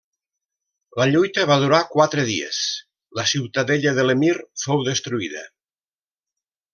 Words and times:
La 0.99 1.05
lluita 1.09 1.43
va 1.49 1.57
durar 1.63 1.81
quatre 1.91 2.23
dies; 2.31 2.61
la 3.19 3.25
ciutadella 3.35 3.93
de 3.99 4.07
l'emir 4.09 4.33
fou 4.67 4.83
destruïda. 4.93 5.45